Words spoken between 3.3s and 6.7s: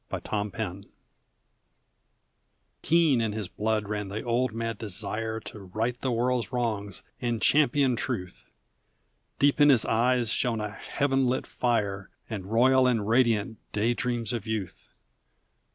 his blood ran the old mad desire To right the world's